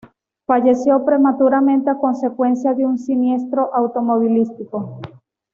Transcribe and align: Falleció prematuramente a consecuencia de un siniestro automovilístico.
Falleció 0.47 1.05
prematuramente 1.05 1.91
a 1.91 1.99
consecuencia 1.99 2.73
de 2.73 2.87
un 2.87 2.97
siniestro 2.97 3.69
automovilístico. 3.75 4.99